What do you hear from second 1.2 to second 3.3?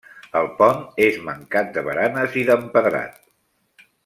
mancat de baranes i d'empedrat.